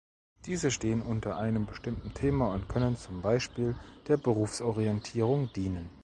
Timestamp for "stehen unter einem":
0.71-1.67